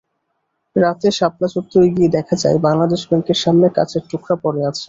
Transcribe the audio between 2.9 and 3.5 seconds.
ব্যাংকের